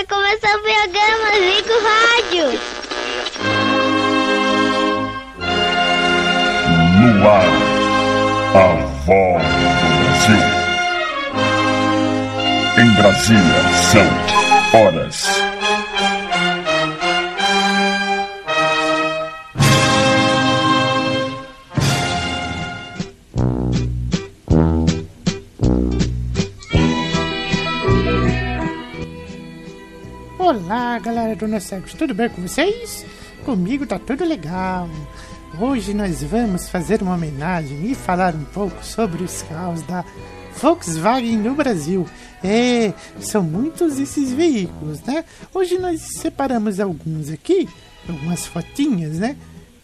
[0.00, 2.46] vai começar o programa Zico Rádio.
[7.00, 7.50] No ar,
[8.54, 8.66] a
[9.04, 9.44] voz
[9.80, 10.42] do Brasil.
[12.78, 13.60] Em Brasília,
[13.92, 14.08] são
[14.80, 15.49] horas.
[30.50, 33.06] Olá, galera do Nosegos, tudo bem com vocês?
[33.44, 34.90] Comigo tá tudo legal.
[35.60, 40.04] Hoje nós vamos fazer uma homenagem e falar um pouco sobre os carros da
[40.60, 42.04] Volkswagen no Brasil.
[42.42, 45.24] É, são muitos esses veículos, né?
[45.54, 47.68] Hoje nós separamos alguns aqui,
[48.08, 49.36] algumas fotinhas, né?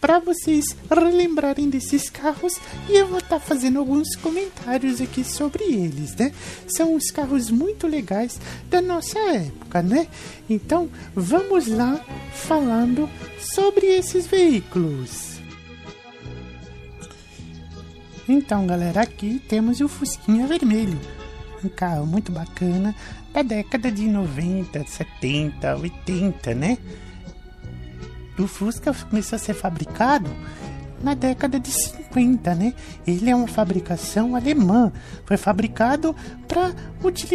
[0.06, 6.15] Para vocês relembrarem desses carros e eu vou estar fazendo alguns comentários aqui sobre eles,
[6.15, 6.30] né?
[6.69, 10.06] São os carros muito legais da nossa época, né?
[10.48, 12.01] Então vamos lá
[12.32, 15.40] falando sobre esses veículos.
[18.29, 21.01] Então, galera, aqui temos o Fusquinha Vermelho.
[21.65, 22.95] Um carro muito bacana
[23.32, 26.79] da década de 90, 70, 80, né?
[28.38, 30.30] O Fusca começou a ser fabricado
[31.02, 32.74] na década de 50, né?
[33.06, 34.93] Ele é uma fabricação alemã.
[35.24, 36.15] Foi fabricado
[36.48, 36.73] para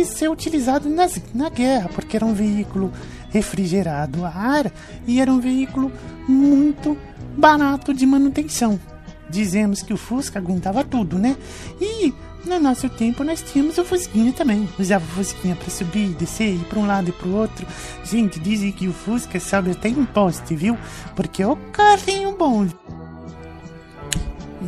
[0.05, 2.91] ser utilizado nas, na guerra, porque era um veículo
[3.29, 4.71] refrigerado a ar
[5.07, 5.91] e era um veículo
[6.27, 6.97] muito
[7.37, 8.79] barato de manutenção
[9.31, 11.35] dizemos que o Fusca aguentava tudo, né?
[11.79, 12.13] E
[12.45, 14.67] no nosso tempo nós tínhamos o Fusquinha também.
[14.79, 17.65] Usava o Fusquinha para subir, descer, ir para um lado e para o outro.
[18.03, 20.77] Gente, dizem que o Fusca sobe até em poste, viu?
[21.15, 22.67] Porque é o carrinho bom.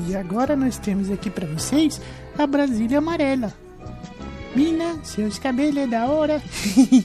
[0.08, 2.02] E agora nós temos aqui para vocês
[2.38, 3.54] a Brasília Amarela.
[4.56, 6.40] Mina, seus cabelos é da hora.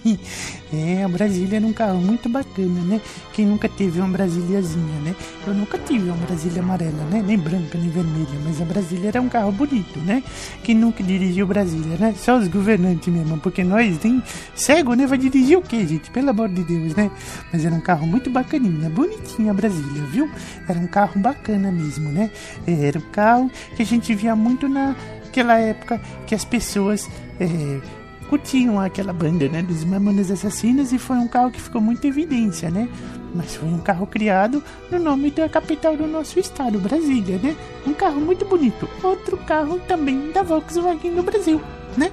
[0.70, 3.00] é, a Brasília era um carro muito bacana, né?
[3.32, 5.16] Quem nunca teve uma Brasíliazinha, né?
[5.46, 7.24] Eu nunca tive uma Brasília amarela, né?
[7.26, 10.22] Nem branca, nem vermelha, mas a Brasília era um carro bonito, né?
[10.62, 12.14] Quem nunca dirigiu Brasília, né?
[12.18, 14.22] Só os governantes mesmo, porque nós tem
[14.54, 15.06] cego, né?
[15.06, 16.10] Vai dirigir o quê, gente?
[16.10, 17.10] Pelo amor de Deus, né?
[17.50, 20.30] Mas era um carro muito bacaninha, bonitinha a Brasília, viu?
[20.68, 22.30] Era um carro bacana mesmo, né?
[22.66, 24.94] Era um carro que a gente via muito na
[25.38, 27.80] aquela época que as pessoas é,
[28.28, 32.70] curtiam aquela banda, né, dos Mamonas Assassinas e foi um carro que ficou muito evidência,
[32.70, 32.88] né?
[33.32, 37.56] Mas foi um carro criado no nome da capital do nosso estado, Brasília, né?
[37.86, 38.88] Um carro muito bonito.
[39.02, 41.60] Outro carro também da Volkswagen no Brasil,
[41.96, 42.10] né?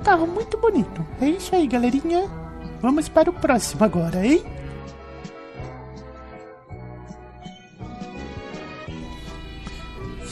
[0.00, 1.06] Um carro muito bonito.
[1.20, 2.28] É isso aí, galerinha.
[2.82, 4.42] Vamos para o próximo agora, hein?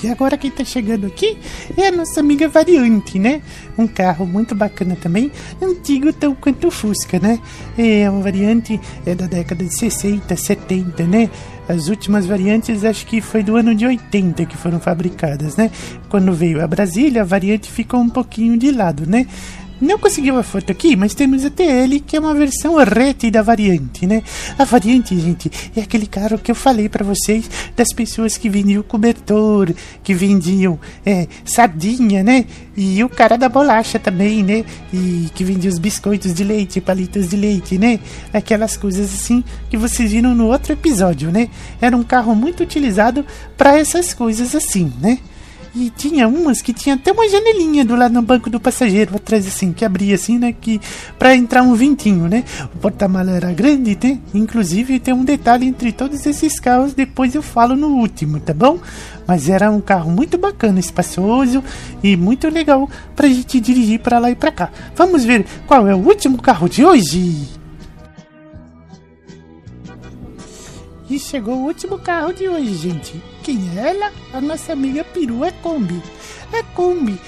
[0.03, 1.39] E agora quem tá chegando aqui
[1.77, 3.41] é a nossa amiga Variante, né?
[3.79, 5.31] Um carro muito bacana também,
[5.61, 7.39] antigo tão quanto o Fusca, né?
[7.79, 11.31] É uma variante é da década de 60, 70, né?
[11.69, 15.71] As últimas variantes acho que foi do ano de 80 que foram fabricadas, né?
[16.09, 19.27] Quando veio a Brasília, a variante ficou um pouquinho de lado, né?
[19.83, 23.43] Não conseguiu a foto aqui, mas temos a TL, que é uma versão rete da
[23.43, 24.23] variante, né?
[24.57, 28.81] A variante, gente, é aquele carro que eu falei para vocês das pessoas que vendiam
[28.85, 32.45] cobertor, que vendiam é, sardinha, né?
[32.77, 34.65] E o cara da bolacha também, né?
[34.95, 37.99] E que vendia os biscoitos de leite, palitas de leite, né?
[38.33, 41.49] Aquelas coisas assim que vocês viram no outro episódio, né?
[41.81, 43.27] Era um carro muito utilizado
[43.57, 45.19] para essas coisas assim, né?
[45.75, 49.47] E tinha umas que tinha até uma janelinha do lado no banco do passageiro, atrás
[49.47, 50.53] assim, que abria assim, né?
[50.53, 50.79] Que,
[51.19, 52.45] pra entrar um ventinho, né?
[52.75, 54.19] O porta-mala era grande, né?
[54.35, 58.79] Inclusive tem um detalhe entre todos esses carros, depois eu falo no último, tá bom?
[59.27, 61.65] Mas era um carro muito bacana, espaçoso
[62.03, 64.71] e muito legal pra gente dirigir pra lá e pra cá.
[64.95, 67.62] Vamos ver qual é o último carro de hoje.
[71.13, 73.23] E chegou o último carro de hoje, gente.
[73.43, 74.11] Quem é ela?
[74.33, 76.03] A nossa amiga perua Kombi.
[76.51, 77.21] A Kombi,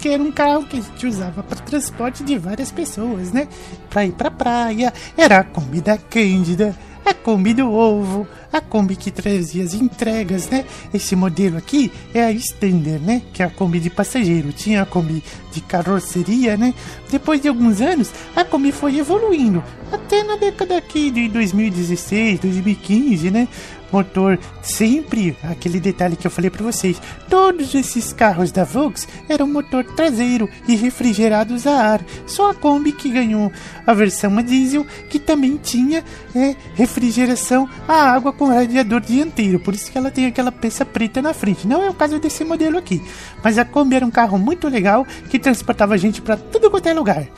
[0.00, 3.46] que era um carro que a gente usava para transporte de várias pessoas, né?
[3.88, 4.92] Pra ir pra praia.
[5.16, 6.76] Era a Kombi da Cândida,
[7.06, 10.64] a Kombi do ovo, a Kombi que trazia as entregas, né?
[10.92, 13.22] Esse modelo aqui é a Standard, né?
[13.32, 14.52] Que é a Kombi de passageiro.
[14.52, 15.22] Tinha a Kombi
[15.52, 16.74] de carroceria, né?
[17.10, 19.62] Depois de alguns anos, a Kombi foi evoluindo.
[19.90, 23.48] Até na década aqui de 2016, 2015, né?
[23.92, 27.00] motor sempre aquele detalhe que eu falei para vocês.
[27.28, 32.04] Todos esses carros da Volks eram motor traseiro e refrigerados a ar.
[32.26, 33.52] Só a Kombi que ganhou
[33.86, 36.02] a versão a diesel que também tinha
[36.34, 39.60] é, refrigeração a água com radiador dianteiro.
[39.60, 41.68] Por isso que ela tem aquela peça preta na frente.
[41.68, 43.00] Não é o caso desse modelo aqui.
[43.40, 46.92] Mas a Kombi era um carro muito legal que transportava gente para tudo quanto é
[46.92, 47.28] lugar,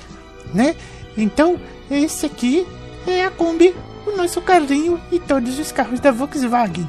[0.55, 0.75] né?
[1.15, 1.61] Então,
[1.91, 2.67] esse aqui
[3.06, 3.75] é a Kombi,
[4.06, 6.89] o nosso carrinho e todos os carros da Volkswagen.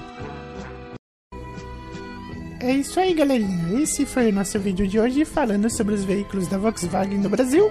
[2.62, 3.82] É isso aí, galerinha.
[3.82, 7.70] Esse foi o nosso vídeo de hoje falando sobre os veículos da Volkswagen no Brasil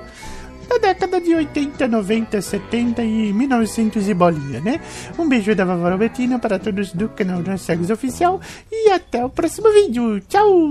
[0.69, 4.81] da década de 80, 90, 70 e 1900 e bolinha, né?
[5.19, 8.41] Um beijo da vovó Robertina para todos do canal da Cegs Oficial
[8.71, 10.21] e até o próximo vídeo.
[10.29, 10.71] Tchau!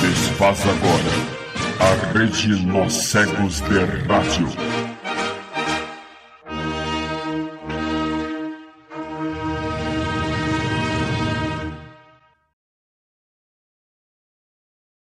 [0.00, 1.42] Desfaz agora
[1.80, 4.48] a rede Nós Cegos de Rádio.